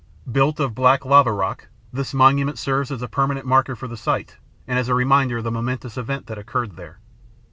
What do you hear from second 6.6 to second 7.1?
there.